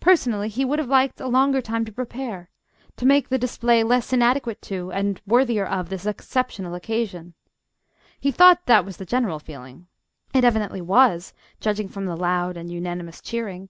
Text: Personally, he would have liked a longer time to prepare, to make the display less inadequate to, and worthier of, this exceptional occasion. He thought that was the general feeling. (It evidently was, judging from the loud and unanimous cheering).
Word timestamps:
Personally, 0.00 0.48
he 0.48 0.64
would 0.64 0.78
have 0.78 0.88
liked 0.88 1.20
a 1.20 1.26
longer 1.28 1.60
time 1.60 1.84
to 1.84 1.92
prepare, 1.92 2.48
to 2.96 3.04
make 3.04 3.28
the 3.28 3.36
display 3.36 3.84
less 3.84 4.14
inadequate 4.14 4.62
to, 4.62 4.90
and 4.92 5.20
worthier 5.26 5.66
of, 5.66 5.90
this 5.90 6.06
exceptional 6.06 6.74
occasion. 6.74 7.34
He 8.18 8.30
thought 8.32 8.64
that 8.64 8.86
was 8.86 8.96
the 8.96 9.04
general 9.04 9.38
feeling. 9.38 9.86
(It 10.32 10.42
evidently 10.42 10.80
was, 10.80 11.34
judging 11.60 11.86
from 11.88 12.06
the 12.06 12.16
loud 12.16 12.56
and 12.56 12.70
unanimous 12.72 13.20
cheering). 13.20 13.68